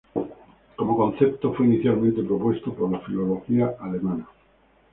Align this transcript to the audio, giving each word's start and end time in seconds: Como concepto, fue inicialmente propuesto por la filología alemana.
Como 0.77 0.97
concepto, 0.97 1.53
fue 1.53 1.67
inicialmente 1.67 2.23
propuesto 2.23 2.73
por 2.73 2.91
la 2.91 3.01
filología 3.01 3.75
alemana. 3.79 4.27